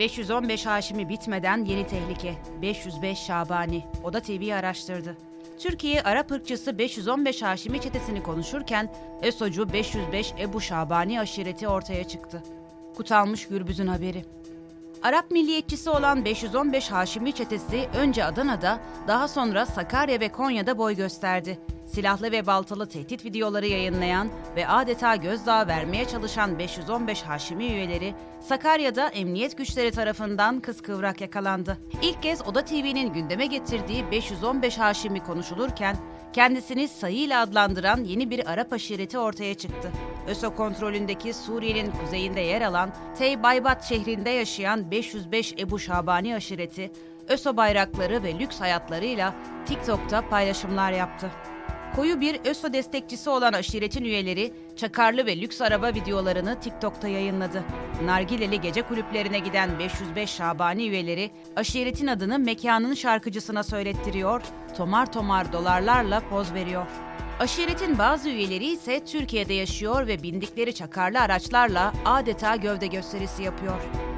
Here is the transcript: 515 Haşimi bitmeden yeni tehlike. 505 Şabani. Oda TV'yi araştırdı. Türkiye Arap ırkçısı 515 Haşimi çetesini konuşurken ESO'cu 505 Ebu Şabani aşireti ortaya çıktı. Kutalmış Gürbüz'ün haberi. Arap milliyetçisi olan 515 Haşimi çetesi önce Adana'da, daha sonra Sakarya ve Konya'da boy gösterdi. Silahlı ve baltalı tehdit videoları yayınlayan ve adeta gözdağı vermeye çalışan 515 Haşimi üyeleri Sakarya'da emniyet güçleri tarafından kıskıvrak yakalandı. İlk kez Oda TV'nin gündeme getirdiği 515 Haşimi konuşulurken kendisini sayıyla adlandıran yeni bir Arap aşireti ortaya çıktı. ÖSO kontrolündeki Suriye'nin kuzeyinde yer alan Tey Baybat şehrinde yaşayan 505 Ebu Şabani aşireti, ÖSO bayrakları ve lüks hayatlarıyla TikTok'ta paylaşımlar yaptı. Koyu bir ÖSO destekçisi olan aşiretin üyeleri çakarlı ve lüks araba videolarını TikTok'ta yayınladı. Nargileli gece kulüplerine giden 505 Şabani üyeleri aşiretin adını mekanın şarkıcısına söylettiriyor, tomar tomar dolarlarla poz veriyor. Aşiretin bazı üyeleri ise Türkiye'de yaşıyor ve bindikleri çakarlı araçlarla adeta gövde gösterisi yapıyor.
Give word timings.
515 0.00 0.66
Haşimi 0.66 1.08
bitmeden 1.08 1.64
yeni 1.64 1.86
tehlike. 1.86 2.34
505 2.62 3.18
Şabani. 3.18 3.84
Oda 4.04 4.20
TV'yi 4.20 4.54
araştırdı. 4.54 5.16
Türkiye 5.58 6.02
Arap 6.02 6.30
ırkçısı 6.30 6.78
515 6.78 7.42
Haşimi 7.42 7.80
çetesini 7.80 8.22
konuşurken 8.22 8.94
ESO'cu 9.22 9.72
505 9.72 10.34
Ebu 10.38 10.60
Şabani 10.60 11.20
aşireti 11.20 11.68
ortaya 11.68 12.08
çıktı. 12.08 12.42
Kutalmış 12.96 13.48
Gürbüz'ün 13.48 13.86
haberi. 13.86 14.24
Arap 15.02 15.30
milliyetçisi 15.30 15.90
olan 15.90 16.24
515 16.24 16.90
Haşimi 16.90 17.32
çetesi 17.32 17.88
önce 17.94 18.24
Adana'da, 18.24 18.80
daha 19.08 19.28
sonra 19.28 19.66
Sakarya 19.66 20.20
ve 20.20 20.28
Konya'da 20.28 20.78
boy 20.78 20.96
gösterdi. 20.96 21.58
Silahlı 21.92 22.32
ve 22.32 22.46
baltalı 22.46 22.86
tehdit 22.88 23.24
videoları 23.24 23.66
yayınlayan 23.66 24.28
ve 24.56 24.68
adeta 24.68 25.16
gözdağı 25.16 25.66
vermeye 25.66 26.04
çalışan 26.04 26.58
515 26.58 27.22
Haşimi 27.22 27.66
üyeleri 27.66 28.14
Sakarya'da 28.40 29.08
emniyet 29.08 29.58
güçleri 29.58 29.90
tarafından 29.90 30.60
kıskıvrak 30.60 31.20
yakalandı. 31.20 31.78
İlk 32.02 32.22
kez 32.22 32.42
Oda 32.46 32.64
TV'nin 32.64 33.12
gündeme 33.12 33.46
getirdiği 33.46 34.10
515 34.10 34.78
Haşimi 34.78 35.20
konuşulurken 35.20 35.96
kendisini 36.32 36.88
sayıyla 36.88 37.42
adlandıran 37.42 38.04
yeni 38.04 38.30
bir 38.30 38.52
Arap 38.52 38.72
aşireti 38.72 39.18
ortaya 39.18 39.54
çıktı. 39.54 39.90
ÖSO 40.28 40.54
kontrolündeki 40.54 41.34
Suriye'nin 41.34 41.90
kuzeyinde 41.90 42.40
yer 42.40 42.62
alan 42.62 42.90
Tey 43.18 43.42
Baybat 43.42 43.84
şehrinde 43.84 44.30
yaşayan 44.30 44.90
505 44.90 45.54
Ebu 45.58 45.78
Şabani 45.78 46.34
aşireti, 46.34 46.92
ÖSO 47.28 47.56
bayrakları 47.56 48.22
ve 48.22 48.38
lüks 48.38 48.60
hayatlarıyla 48.60 49.34
TikTok'ta 49.66 50.28
paylaşımlar 50.28 50.92
yaptı. 50.92 51.30
Koyu 51.96 52.20
bir 52.20 52.40
ÖSO 52.44 52.72
destekçisi 52.72 53.30
olan 53.30 53.52
aşiretin 53.52 54.04
üyeleri 54.04 54.52
çakarlı 54.76 55.26
ve 55.26 55.40
lüks 55.40 55.60
araba 55.60 55.88
videolarını 55.88 56.60
TikTok'ta 56.60 57.08
yayınladı. 57.08 57.64
Nargileli 58.04 58.60
gece 58.60 58.82
kulüplerine 58.82 59.38
giden 59.38 59.78
505 59.78 60.30
Şabani 60.30 60.88
üyeleri 60.88 61.30
aşiretin 61.56 62.06
adını 62.06 62.38
mekanın 62.38 62.94
şarkıcısına 62.94 63.62
söylettiriyor, 63.62 64.42
tomar 64.76 65.12
tomar 65.12 65.52
dolarlarla 65.52 66.20
poz 66.20 66.54
veriyor. 66.54 66.86
Aşiretin 67.40 67.98
bazı 67.98 68.30
üyeleri 68.30 68.66
ise 68.66 69.04
Türkiye'de 69.04 69.54
yaşıyor 69.54 70.06
ve 70.06 70.22
bindikleri 70.22 70.74
çakarlı 70.74 71.20
araçlarla 71.20 71.92
adeta 72.04 72.56
gövde 72.56 72.86
gösterisi 72.86 73.42
yapıyor. 73.42 74.09